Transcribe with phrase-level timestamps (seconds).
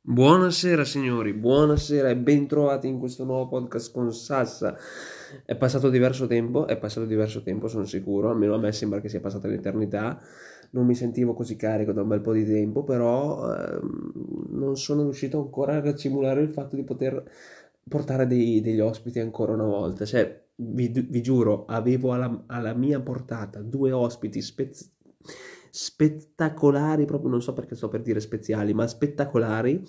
[0.00, 4.76] Buonasera signori, buonasera e bentrovati in questo nuovo podcast con Sassa.
[5.44, 9.08] È passato diverso tempo, è passato diverso tempo, sono sicuro, almeno a me sembra che
[9.08, 10.18] sia passata l'eternità.
[10.70, 14.12] Non mi sentivo così carico da un bel po' di tempo, però ehm,
[14.50, 17.22] non sono riuscito ancora a racimolare il fatto di poter
[17.86, 20.04] portare dei- degli ospiti ancora una volta.
[20.04, 24.90] Cioè, vi, vi giuro, avevo alla, alla mia portata due ospiti spez-
[25.70, 29.82] spettacolari, proprio non so perché sto per dire speziali, ma spettacolari.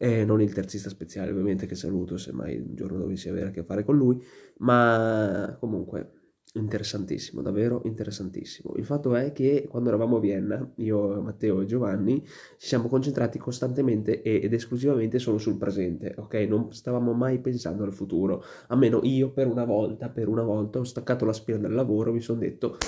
[0.00, 3.50] E non il terzista speziale, ovviamente, che saluto se mai un giorno dovessi avere a
[3.50, 4.22] che fare con lui,
[4.58, 6.12] ma comunque
[6.54, 8.74] interessantissimo, davvero interessantissimo.
[8.76, 13.38] Il fatto è che quando eravamo a Vienna, io, Matteo e Giovanni, ci siamo concentrati
[13.38, 16.34] costantemente ed esclusivamente solo sul presente, ok?
[16.48, 18.42] Non stavamo mai pensando al futuro.
[18.68, 22.20] Almeno io per una volta, per una volta ho staccato la spina dal lavoro, mi
[22.20, 22.78] sono detto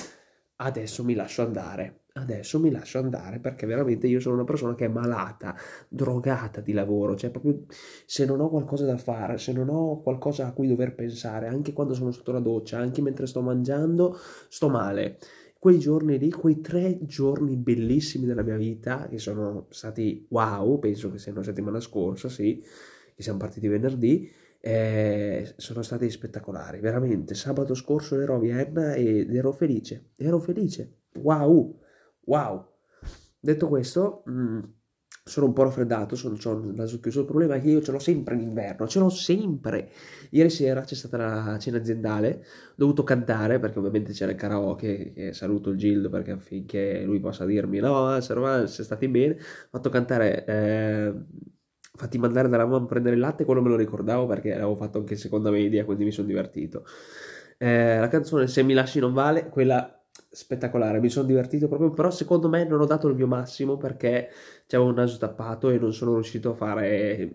[0.57, 2.00] adesso mi lascio andare.
[2.13, 5.55] Adesso mi lascio andare perché veramente io sono una persona che è malata,
[5.87, 7.63] drogata di lavoro, cioè proprio
[8.05, 11.71] se non ho qualcosa da fare, se non ho qualcosa a cui dover pensare, anche
[11.71, 14.17] quando sono sotto la doccia, anche mentre sto mangiando,
[14.49, 15.19] sto male.
[15.57, 21.11] Quei giorni lì, quei tre giorni bellissimi della mia vita, che sono stati wow, penso
[21.11, 22.61] che sia una settimana scorsa, sì,
[23.15, 27.35] che siamo partiti venerdì, eh, sono stati spettacolari, veramente.
[27.35, 30.95] Sabato scorso ero a Vienna ed ero felice, ero felice.
[31.21, 31.79] Wow,
[32.25, 32.67] wow.
[33.39, 34.59] Detto questo, mh,
[35.23, 37.21] sono un po' raffreddato, sono, ho il naso chiuso.
[37.21, 39.89] Il problema è che io ce l'ho sempre in inverno, ce l'ho sempre.
[40.31, 45.11] Ieri sera c'è stata la cena aziendale, ho dovuto cantare perché ovviamente c'era il karaoke,
[45.13, 49.89] che saluto il Gildo perché affinché lui possa dirmi no, siete stati bene, ho fatto
[49.89, 50.45] cantare...
[50.45, 51.13] Eh,
[51.93, 54.97] fatti mandare dalla mamma a prendere il latte, quello me lo ricordavo perché l'avevo fatto
[54.97, 56.85] anche in seconda media, quindi mi sono divertito.
[57.57, 60.00] Eh, la canzone Se mi lasci non vale, quella
[60.31, 64.29] spettacolare, mi sono divertito proprio, però secondo me non ho dato il mio massimo perché
[64.65, 67.31] c'avevo un naso tappato e non sono riuscito a fare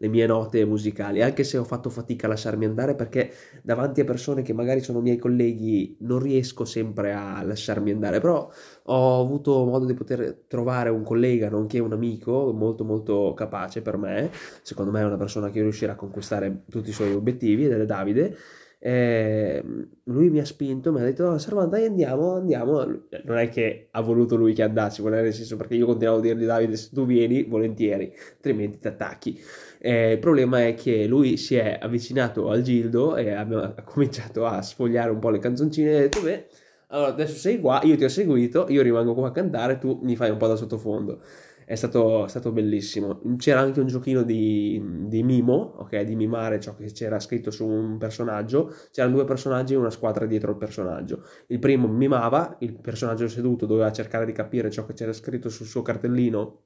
[0.00, 4.04] le mie note musicali, anche se ho fatto fatica a lasciarmi andare perché davanti a
[4.04, 8.48] persone che magari sono miei colleghi non riesco sempre a lasciarmi andare, però
[8.84, 13.96] ho avuto modo di poter trovare un collega, nonché un amico molto molto capace per
[13.96, 14.30] me,
[14.62, 17.86] secondo me è una persona che riuscirà a conquistare tutti i suoi obiettivi ed è
[17.86, 18.36] Davide.
[18.80, 19.60] Eh,
[20.04, 22.84] lui mi ha spinto, mi ha detto: no, Sarvan, dai, andiamo, andiamo.
[23.24, 26.44] Non è che ha voluto lui che andassi, nel senso perché io continuavo a dirgli:
[26.44, 29.40] Davide, se tu vieni, volentieri, altrimenti ti attacchi.
[29.80, 34.62] Eh, il problema è che lui si è avvicinato al Gildo e ha cominciato a
[34.62, 36.46] sfogliare un po' le canzoncine e ha detto: Beh,
[36.88, 40.14] allora adesso sei qua, io ti ho seguito, io rimango qua a cantare, tu mi
[40.16, 41.20] fai un po' da sottofondo.
[41.68, 43.20] È stato, stato bellissimo.
[43.36, 46.00] C'era anche un giochino di, di, mimo, ok?
[46.00, 48.74] Di mimare ciò che c'era scritto su un personaggio.
[48.90, 51.24] C'erano due personaggi e una squadra dietro il personaggio.
[51.48, 55.66] Il primo mimava, il personaggio seduto doveva cercare di capire ciò che c'era scritto sul
[55.66, 56.62] suo cartellino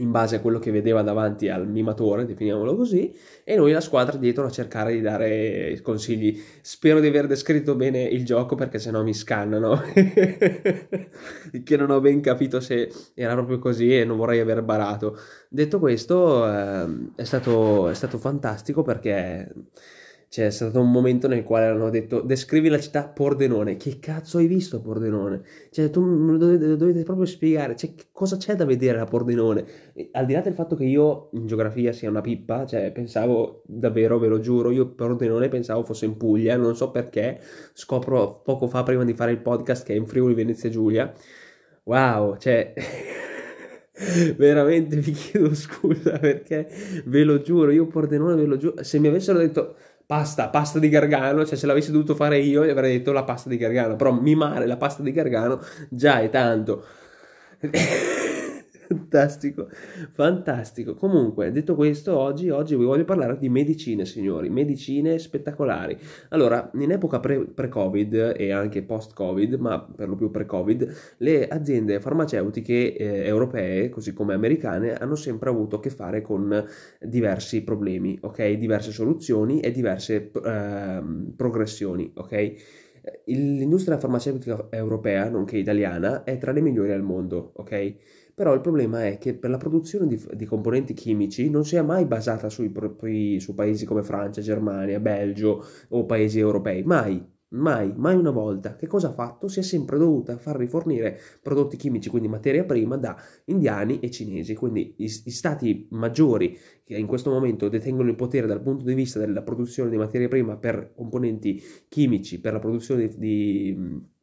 [0.00, 4.16] in base a quello che vedeva davanti al mimatore, definiamolo così, e noi la squadra
[4.16, 6.40] dietro a cercare di dare consigli.
[6.60, 9.80] Spero di aver descritto bene il gioco perché sennò mi scannano,
[11.64, 15.16] che non ho ben capito se era proprio così e non vorrei aver barato.
[15.48, 16.86] Detto questo, eh,
[17.16, 19.52] è, stato, è stato fantastico perché
[20.30, 23.76] c'è stato un momento nel quale hanno detto descrivi la città Pordenone.
[23.76, 25.42] Che cazzo hai visto Pordenone?
[25.72, 27.74] Cioè, tu me lo dovete, dovete proprio spiegare.
[27.74, 29.64] Cioè, cosa c'è da vedere a Pordenone?
[29.92, 33.64] E, al di là del fatto che io in geografia sia una pippa, cioè, pensavo
[33.66, 37.40] davvero, ve lo giuro, io Pordenone pensavo fosse in Puglia, non so perché.
[37.72, 41.12] Scopro poco fa prima di fare il podcast che è in Friuli Venezia Giulia.
[41.82, 42.72] Wow, cioè.
[44.36, 46.68] veramente vi chiedo scusa perché
[47.04, 49.74] ve lo giuro, io Pordenone ve lo giuro, se mi avessero detto
[50.10, 53.48] pasta, pasta di Gargano, cioè se l'avessi dovuto fare io gli avrei detto la pasta
[53.48, 56.84] di Gargano, però mimare la pasta di Gargano già è tanto.
[58.90, 59.68] Fantastico,
[60.14, 60.94] fantastico.
[60.96, 65.96] Comunque, detto questo, oggi, oggi vi voglio parlare di medicine, signori, medicine spettacolari.
[66.30, 72.00] Allora, in epoca pre- pre-Covid e anche post-Covid, ma per lo più pre-Covid, le aziende
[72.00, 76.64] farmaceutiche eh, europee, così come americane, hanno sempre avuto a che fare con
[77.00, 78.50] diversi problemi, ok?
[78.54, 81.02] Diverse soluzioni e diverse eh,
[81.36, 82.54] progressioni, ok?
[83.26, 87.94] L'industria farmaceutica europea, nonché italiana, è tra le migliori al mondo, ok?
[88.40, 91.82] Però il problema è che per la produzione di, di componenti chimici non si è
[91.82, 92.72] mai basata sui,
[93.38, 97.22] su paesi come Francia, Germania, Belgio o paesi europei, mai.
[97.48, 98.76] Mai, mai una volta.
[98.76, 99.46] Che cosa ha fatto?
[99.46, 103.14] Si è sempre dovuta far rifornire prodotti chimici, quindi materia prima, da
[103.44, 104.54] indiani e cinesi.
[104.54, 108.94] Quindi i, i stati maggiori che in questo momento detengono il potere dal punto di
[108.94, 114.18] vista della produzione di materia prima per componenti chimici, per la produzione di, di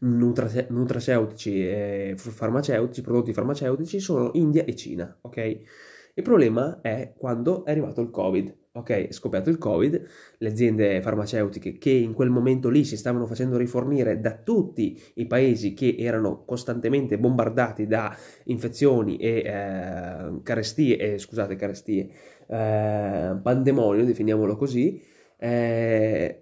[0.00, 5.60] nutraceutici e farmaceutici, prodotti farmaceutici sono India e Cina, ok?
[6.14, 9.08] Il problema è quando è arrivato il Covid, ok?
[9.08, 10.06] È scoppiato il Covid,
[10.38, 15.26] le aziende farmaceutiche che in quel momento lì si stavano facendo rifornire da tutti i
[15.26, 18.14] paesi che erano costantemente bombardati da
[18.44, 22.10] infezioni e eh, carestie, eh, scusate, carestie,
[22.46, 25.02] eh, pandemonio, definiamolo così,
[25.38, 26.41] eh,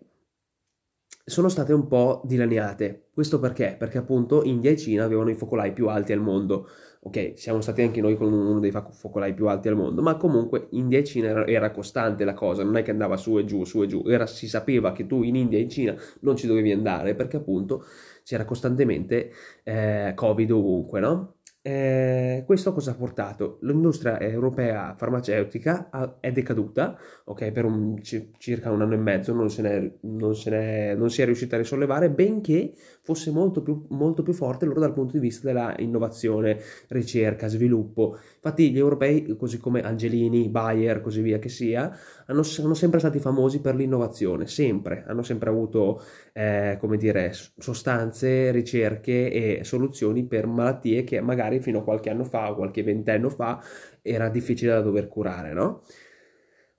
[1.31, 3.07] sono state un po' dilaniate.
[3.15, 3.77] Questo perché?
[3.79, 6.69] Perché appunto India e Cina avevano i focolai più alti al mondo.
[7.03, 10.67] Ok, siamo stati anche noi con uno dei focolai più alti al mondo, ma comunque
[10.73, 13.65] India e Cina era, era costante la cosa, non è che andava su e giù,
[13.65, 16.47] su e giù, era, si sapeva che tu in India e in Cina non ci
[16.47, 17.85] dovevi andare perché appunto
[18.23, 19.33] c'era costantemente
[19.65, 21.37] eh, Covid ovunque, no?
[21.63, 23.59] Eh, questo cosa ha portato?
[23.63, 29.51] L'industria europea farmaceutica è decaduta, ok, per un, c- circa un anno e mezzo non,
[29.51, 32.73] se n'è, non, se n'è, non si è riuscita a risollevare, benché
[33.03, 38.19] fosse molto più, molto più forte loro dal punto di vista della innovazione, ricerca, sviluppo.
[38.35, 41.91] Infatti gli europei, così come Angelini, Bayer, così via che sia,
[42.27, 46.03] hanno, sono sempre stati famosi per l'innovazione, sempre, hanno sempre avuto,
[46.33, 52.25] eh, come dire, sostanze, ricerche e soluzioni per malattie che magari fino a qualche anno
[52.25, 53.63] fa o qualche ventennio fa
[54.03, 55.83] era difficile da dover curare, no?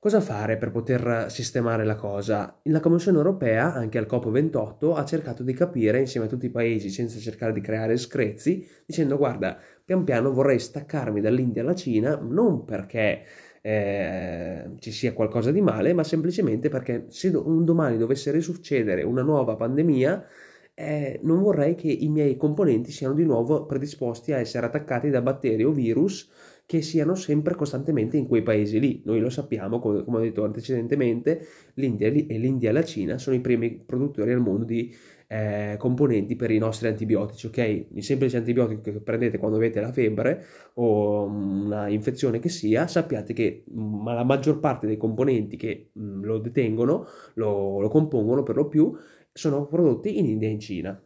[0.03, 2.59] Cosa fare per poter sistemare la cosa?
[2.63, 6.89] La Commissione europea, anche al COP28, ha cercato di capire insieme a tutti i paesi,
[6.89, 12.65] senza cercare di creare screzi, dicendo guarda, pian piano vorrei staccarmi dall'India alla Cina, non
[12.65, 13.25] perché
[13.61, 19.21] eh, ci sia qualcosa di male, ma semplicemente perché se un domani dovesse risuccedere una
[19.21, 20.25] nuova pandemia,
[20.73, 25.21] eh, non vorrei che i miei componenti siano di nuovo predisposti a essere attaccati da
[25.21, 26.27] batteri o virus
[26.71, 29.01] che siano sempre costantemente in quei paesi lì.
[29.03, 33.41] Noi lo sappiamo, come, ho detto antecedentemente, l'India e l'India e la Cina sono i
[33.41, 34.89] primi produttori al mondo di
[35.27, 37.87] eh, componenti per i nostri antibiotici, ok?
[37.95, 40.45] Il semplice antibiotico che prendete quando avete la febbre
[40.75, 46.01] o una infezione che sia, sappiate che mm, la maggior parte dei componenti che mh,
[46.01, 48.95] mm, lo detengono, lo, lo compongono per lo più,
[49.33, 51.03] sono prodotti in India e in Cina.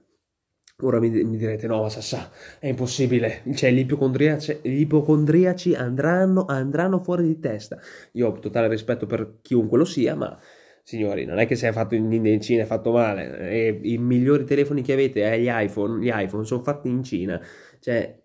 [0.81, 2.30] Ora mi, mi, direte, no, Sassà,
[2.60, 7.80] è impossibile, cioè gli ipocondriaci, gli ipocondriaci andranno, andranno, fuori di testa.
[8.13, 10.38] Io ho totale rispetto per chiunque lo sia, ma
[10.83, 13.50] signori, non è che se è fatto in in Cina è fatto male.
[13.50, 17.42] E I migliori telefoni che avete, eh, gli iPhone, gli iPhone sono fatti in Cina.
[17.80, 18.19] Cioè,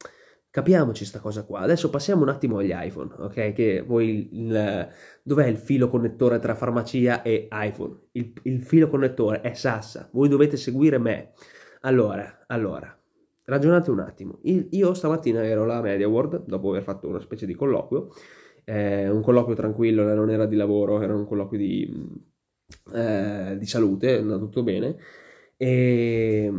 [0.51, 1.61] capiamoci sta cosa qua.
[1.61, 3.53] Adesso passiamo un attimo agli iPhone, ok?
[3.53, 4.89] Che voi, il,
[5.23, 7.97] dov'è il filo connettore tra farmacia e iPhone?
[8.13, 10.09] Il, il filo connettore è Sassa.
[10.13, 11.31] Voi dovete seguire me.
[11.83, 12.95] Allora, allora,
[13.45, 14.39] ragionate un attimo.
[14.43, 18.09] Io stamattina ero alla Media World, dopo aver fatto una specie di colloquio,
[18.65, 22.29] eh, un colloquio tranquillo, non era di lavoro, era un colloquio di
[22.95, 24.97] eh, di salute, è andato tutto bene.
[25.57, 26.51] E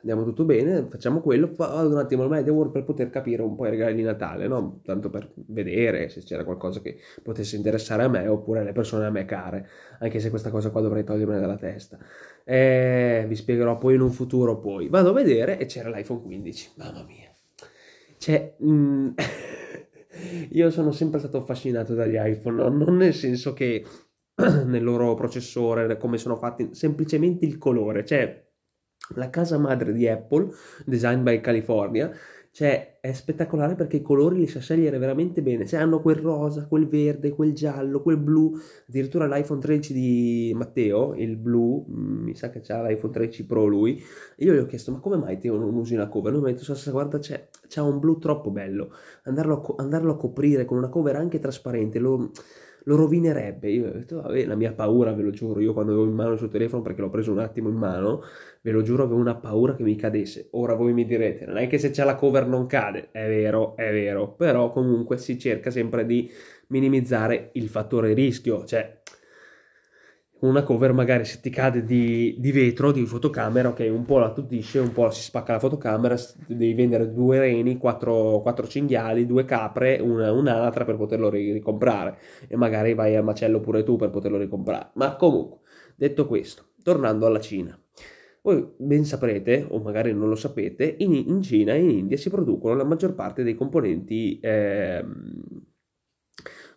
[0.00, 3.56] andiamo tutto bene, facciamo quello, vado un attimo al Media World per poter capire un
[3.56, 4.80] po' i regali di Natale, no?
[4.84, 9.10] Tanto per vedere se c'era qualcosa che potesse interessare a me oppure alle persone a
[9.10, 9.68] me care,
[9.98, 11.98] anche se questa cosa qua dovrei togliermela dalla testa.
[12.44, 14.88] E vi spiegherò poi in un futuro poi.
[14.88, 17.32] Vado a vedere e c'era l'iPhone 15, mamma mia.
[18.18, 19.08] Cioè, mm,
[20.50, 23.84] io sono sempre stato affascinato dagli iPhone, non nel senso che
[24.64, 28.46] nel loro processore, come sono fatti, semplicemente il colore, cioè
[29.14, 30.48] la casa madre di Apple,
[30.84, 32.12] Design by California,
[32.50, 36.66] cioè è spettacolare perché i colori li sa scegliere veramente bene, cioè hanno quel rosa,
[36.66, 38.52] quel verde, quel giallo, quel blu,
[38.88, 43.66] addirittura l'iPhone 13 di Matteo, il blu, mm, mi sa che c'ha l'iPhone 13 Pro
[43.66, 44.02] lui,
[44.38, 46.32] io gli ho chiesto ma come mai Teo non usi una cover?
[46.32, 48.92] Lui mi ha detto guarda c'è, c'ha un blu troppo bello,
[49.24, 52.32] andarlo a, andarlo a coprire con una cover anche trasparente, lo
[52.84, 53.70] lo rovinerebbe.
[53.70, 56.32] Io ho detto, vabbè, la mia paura, ve lo giuro, io quando avevo in mano
[56.32, 58.22] il suo telefono, perché l'ho preso un attimo in mano,
[58.60, 60.48] ve lo giuro, avevo una paura che mi cadesse.
[60.52, 63.76] Ora voi mi direte, non è che se c'è la cover non cade, è vero,
[63.76, 66.30] è vero, però comunque si cerca sempre di
[66.68, 68.97] minimizzare il fattore rischio, cioè
[70.40, 74.32] una cover magari se ti cade di, di, vetro, di fotocamera, ok, un po' la
[74.32, 76.16] tuttisce, un po' si spacca la fotocamera,
[76.46, 82.56] devi vendere due reni, quattro, quattro cinghiali, due capre, una, un'altra per poterlo ricomprare e
[82.56, 84.90] magari vai al macello pure tu per poterlo ricomprare.
[84.94, 85.58] Ma comunque,
[85.96, 87.78] detto questo, tornando alla Cina.
[88.42, 92.30] Voi ben saprete, o magari non lo sapete, in, in Cina e in India si
[92.30, 95.04] producono la maggior parte dei componenti eh,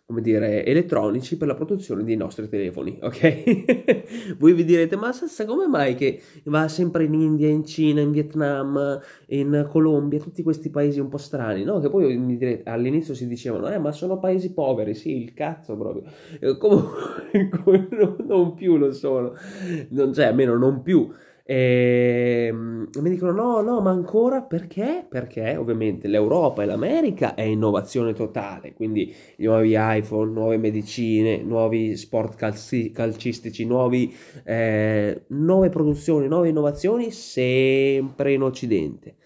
[0.04, 4.34] come dire, elettronici per la produzione dei nostri telefoni, ok?
[4.36, 5.10] Voi vi direte, ma
[5.46, 10.70] come mai che va sempre in India, in Cina, in Vietnam, in Colombia, tutti questi
[10.70, 11.80] paesi un po' strani, no?
[11.80, 15.76] Che poi mi direte, all'inizio si dicevano, eh, ma sono paesi poveri, sì, il cazzo
[15.76, 16.04] proprio.
[16.58, 17.88] Comunque,
[18.26, 19.32] non più lo sono,
[19.90, 21.10] non, cioè, almeno non più.
[21.44, 25.04] E mm, mi dicono no, no, ma ancora perché?
[25.08, 32.36] Perché ovviamente l'Europa e l'America è innovazione totale, quindi nuovi iPhone, nuove medicine, nuovi sport
[32.36, 39.16] calci- calcistici, nuovi, eh, nuove produzioni, nuove innovazioni sempre in Occidente.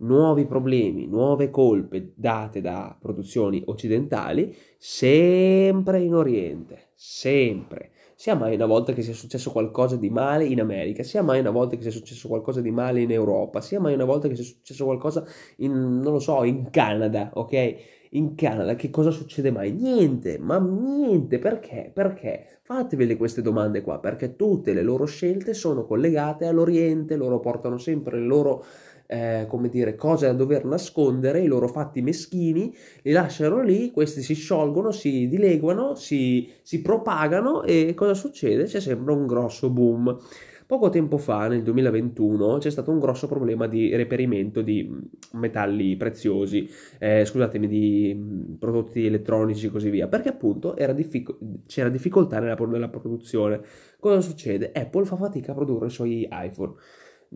[0.00, 8.66] Nuovi problemi, nuove colpe date da produzioni occidentali, sempre in Oriente, sempre sia mai una
[8.66, 11.90] volta che sia successo qualcosa di male in America, sia mai una volta che sia
[11.90, 15.24] successo qualcosa di male in Europa, sia mai una volta che sia successo qualcosa
[15.56, 17.76] in, non lo so, in Canada, ok?
[18.10, 19.72] In Canada che cosa succede mai?
[19.72, 21.90] Niente, ma niente, perché?
[21.94, 22.58] Perché?
[22.60, 28.18] Fatevele queste domande qua, perché tutte le loro scelte sono collegate all'Oriente, loro portano sempre
[28.18, 28.62] le loro
[29.10, 34.22] eh, come dire, cose da dover nascondere, i loro fatti meschini, li lasciano lì, questi
[34.22, 38.64] si sciolgono, si dileguano, si, si propagano e cosa succede?
[38.64, 40.16] C'è sempre un grosso boom.
[40.64, 44.88] Poco tempo fa, nel 2021, c'è stato un grosso problema di reperimento di
[45.32, 51.36] metalli preziosi, eh, scusatemi, di prodotti elettronici e così via, perché appunto diffic-
[51.66, 53.60] c'era difficoltà nella, nella produzione.
[53.98, 54.70] Cosa succede?
[54.72, 56.74] Apple fa fatica a produrre i suoi iPhone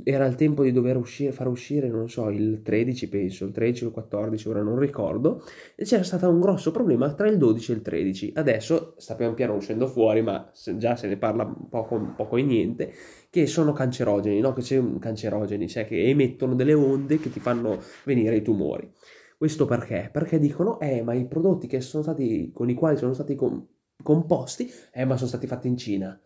[0.02, 3.84] era il tempo di dover uscire, far uscire, non so, il 13 penso, il 13
[3.84, 5.44] o il 14, ora non ricordo,
[5.76, 8.32] e c'era stato un grosso problema tra il 12 e il 13.
[8.34, 12.92] Adesso sta pian piano uscendo fuori, ma già se ne parla poco, poco e niente,
[13.30, 14.52] che sono cancerogeni, no?
[14.52, 18.90] Che c'è cancerogeni, cioè che emettono delle onde che ti fanno venire i tumori.
[19.38, 20.08] Questo perché?
[20.12, 23.64] Perché dicono, eh, ma i prodotti che sono stati, con i quali sono stati com-
[24.02, 26.18] composti, eh, ma sono stati fatti in Cina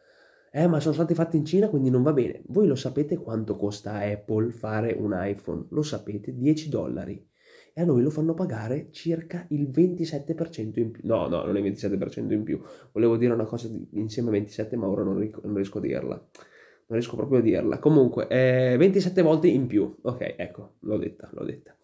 [0.50, 2.42] eh, ma sono stati fatti in Cina, quindi non va bene.
[2.46, 5.66] Voi lo sapete quanto costa Apple fare un iPhone?
[5.70, 7.26] Lo sapete, 10 dollari.
[7.74, 11.02] E a noi lo fanno pagare circa il 27% in più.
[11.04, 12.60] No, no, non è il 27% in più.
[12.92, 16.14] Volevo dire una cosa insieme a 27, ma ora non, ric- non riesco a dirla.
[16.14, 17.78] Non riesco proprio a dirla.
[17.78, 19.94] Comunque, eh, 27 volte in più.
[20.02, 21.76] Ok, ecco, l'ho detta, l'ho detta.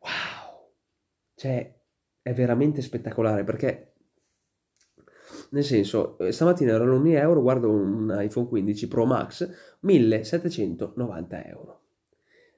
[0.00, 0.72] Wow!
[1.34, 1.80] Cioè,
[2.20, 3.87] è veramente spettacolare perché
[5.50, 9.48] nel senso, eh, stamattina erano 1 euro, guardo un iPhone 15 Pro Max,
[9.80, 11.80] 1790 euro.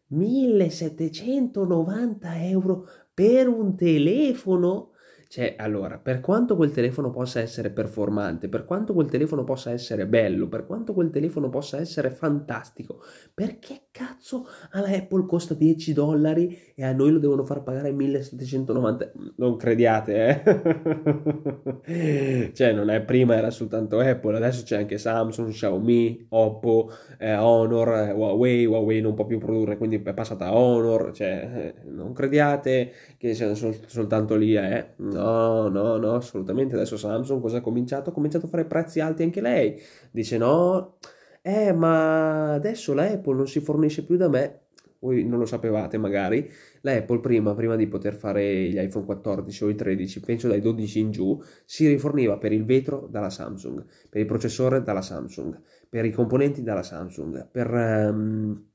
[0.09, 4.90] 1790 euro per un telefono?
[5.33, 10.05] Cioè, allora, per quanto quel telefono possa essere performante, per quanto quel telefono possa essere
[10.09, 13.01] bello, per quanto quel telefono possa essere fantastico,
[13.33, 19.13] perché cazzo alla Apple costa 10 dollari e a noi lo devono far pagare 1790?
[19.37, 22.51] Non crediate, eh?
[22.53, 28.09] cioè, non è prima era soltanto Apple, adesso c'è anche Samsung, Xiaomi, Oppo, eh, Honor,
[28.09, 32.13] eh, Huawei, Huawei non può più produrre, quindi è passata a Honor, cioè, eh, non
[32.13, 34.95] crediate che sia sol- soltanto lì, eh?
[34.97, 35.20] No,
[35.69, 36.75] no, no, assolutamente.
[36.75, 38.11] Adesso Samsung cosa ha cominciato?
[38.11, 39.81] Ha cominciato a fare prezzi alti anche lei.
[40.11, 40.97] Dice no,
[41.43, 44.62] eh, ma adesso la Apple non si fornisce più da me.
[45.00, 46.50] Voi non lo sapevate magari.
[46.83, 50.61] La Apple prima, prima di poter fare gli iPhone 14 o i 13, penso dai
[50.61, 55.59] 12 in giù, si riforniva per il vetro dalla Samsung, per il processore dalla Samsung,
[55.89, 57.71] per i componenti dalla Samsung, per...
[57.73, 58.70] Um,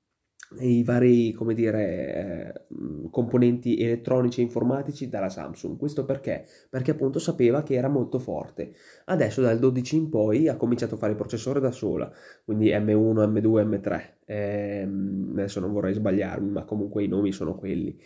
[0.60, 2.62] i vari, come dire, eh,
[3.10, 5.78] componenti elettronici e informatici dalla Samsung.
[5.78, 6.46] Questo perché?
[6.70, 8.74] Perché appunto sapeva che era molto forte.
[9.06, 12.12] Adesso dal 12 in poi ha cominciato a fare il processore da sola,
[12.44, 14.02] quindi M1, M2, M3.
[14.26, 14.88] Eh,
[15.32, 18.00] adesso non vorrei sbagliarmi, ma comunque i nomi sono quelli,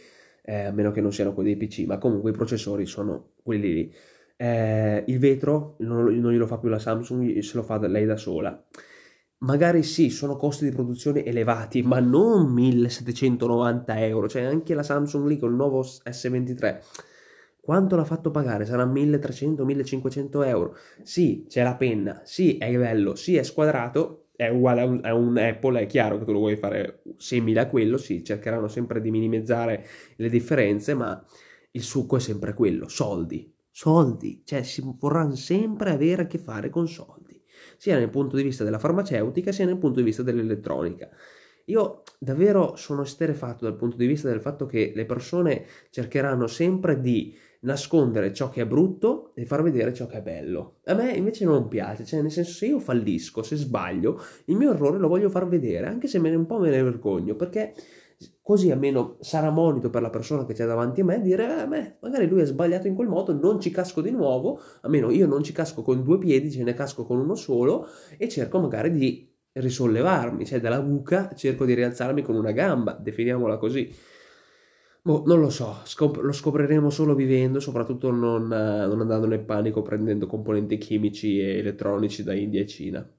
[0.43, 3.73] eh, a meno che non siano quelli dei PC, ma comunque i processori sono quelli
[3.73, 3.93] lì.
[4.37, 8.15] Eh, il vetro non, non glielo fa più la Samsung, se lo fa lei da
[8.15, 8.65] sola
[9.39, 15.27] magari sì, sono costi di produzione elevati, ma non 1790 euro, cioè anche la Samsung
[15.27, 16.81] lì con il nuovo S23.
[17.61, 18.65] Quanto l'ha fatto pagare?
[18.65, 20.75] Sarà 1300-1500 euro.
[21.03, 25.13] Sì, c'è la penna, sì, è bello, sì, è squadrato, è uguale a un, a
[25.13, 29.01] un, Apple, è chiaro che tu lo vuoi fare simile a quello, sì, cercheranno sempre
[29.01, 31.23] di minimizzare le differenze, ma
[31.71, 36.69] il succo è sempre quello, soldi, soldi, cioè si vorranno sempre avere a che fare
[36.69, 37.18] con soldi
[37.79, 41.09] sia nel punto di vista della farmaceutica sia nel punto di vista dell'elettronica.
[41.65, 46.99] Io davvero sono esterefatto dal punto di vista del fatto che le persone cercheranno sempre
[46.99, 50.79] di nascondere ciò che è brutto e far vedere ciò che è bello.
[50.85, 54.71] A me invece non piace, cioè nel senso se io fallisco, se sbaglio, il mio
[54.71, 57.73] errore lo voglio far vedere, anche se me ne un po' me ne vergogno, perché
[58.41, 61.97] così almeno sarà monito per la persona che c'è davanti a me dire, eh, beh,
[62.01, 65.43] magari lui ha sbagliato in quel modo, non ci casco di nuovo, almeno io non
[65.43, 69.27] ci casco con due piedi, ce ne casco con uno solo e cerco magari di
[69.51, 73.93] risollevarmi, cioè dalla buca cerco di rialzarmi con una gamba, definiamola così.
[75.01, 79.81] Boh, non lo so, scop- lo scopriremo solo vivendo, soprattutto non, non andando nel panico
[79.81, 83.09] prendendo componenti chimici e elettronici da India e Cina.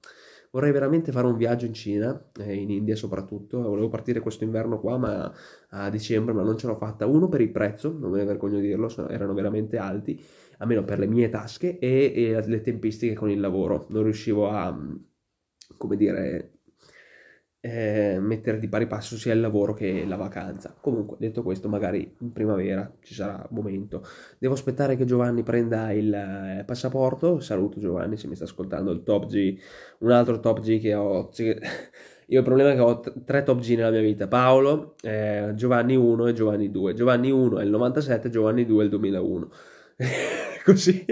[0.50, 4.80] Vorrei veramente fare un viaggio in Cina, eh, in India soprattutto, volevo partire questo inverno
[4.80, 5.32] qua ma
[5.70, 8.58] a dicembre, ma non ce l'ho fatta, uno per il prezzo, non me ne vergogno
[8.58, 10.20] di dirlo, erano veramente alti,
[10.58, 14.76] almeno per le mie tasche, e, e le tempistiche con il lavoro, non riuscivo a,
[15.76, 16.59] come dire,
[17.62, 20.74] eh, mettere di pari passo sia il lavoro che la vacanza.
[20.80, 24.02] Comunque, detto questo, magari in primavera ci sarà momento.
[24.38, 27.40] Devo aspettare che Giovanni prenda il eh, passaporto.
[27.40, 28.90] Saluto Giovanni se mi sta ascoltando.
[28.92, 29.58] Il Top G,
[29.98, 31.30] un altro Top G che ho.
[32.30, 35.96] Io il problema è che ho tre Top G nella mia vita: Paolo, eh, Giovanni
[35.96, 36.94] 1 e Giovanni 2.
[36.94, 39.50] Giovanni 1 è il 97, Giovanni 2 è il 2001.
[40.64, 41.04] Così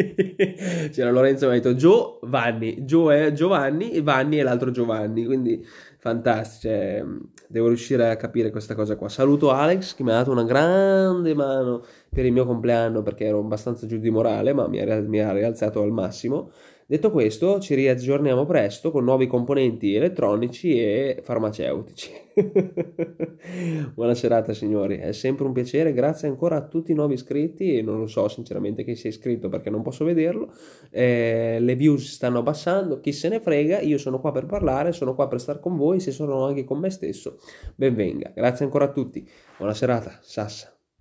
[0.93, 5.25] c'era Lorenzo mi ha detto Giovanni, Gio è Giovanni e Vanni è l'altro Giovanni.
[5.25, 5.65] Quindi
[6.09, 6.69] fantastici.
[6.69, 7.05] Cioè,
[7.49, 9.09] devo riuscire a capire questa cosa qua.
[9.09, 13.39] Saluto Alex che mi ha dato una grande mano per il mio compleanno perché ero
[13.39, 16.51] abbastanza giù di morale, ma mi ha, mi ha rialzato al massimo.
[16.91, 22.11] Detto questo, ci riaggiorniamo presto con nuovi componenti elettronici e farmaceutici.
[23.93, 27.77] Buona serata signori, è sempre un piacere, grazie ancora a tutti i nuovi iscritti.
[27.77, 30.51] E non lo so sinceramente chi si è iscritto perché non posso vederlo,
[30.89, 35.15] eh, le views stanno abbassando, chi se ne frega, io sono qua per parlare, sono
[35.15, 37.39] qua per stare con voi, se sono anche con me stesso,
[37.75, 39.29] benvenga, grazie ancora a tutti,
[39.59, 40.78] buona serata, Sassa.